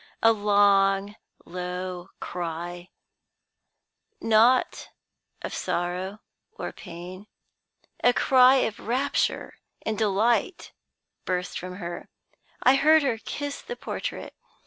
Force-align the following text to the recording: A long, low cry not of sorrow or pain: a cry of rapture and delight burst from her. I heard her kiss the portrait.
A 0.23 0.33
long, 0.33 1.15
low 1.45 2.09
cry 2.19 2.89
not 4.19 4.89
of 5.43 5.53
sorrow 5.53 6.21
or 6.53 6.71
pain: 6.73 7.27
a 8.03 8.11
cry 8.11 8.55
of 8.65 8.79
rapture 8.79 9.53
and 9.85 9.99
delight 9.99 10.71
burst 11.25 11.59
from 11.59 11.75
her. 11.75 12.09
I 12.63 12.77
heard 12.77 13.03
her 13.03 13.19
kiss 13.19 13.61
the 13.61 13.75
portrait. 13.75 14.33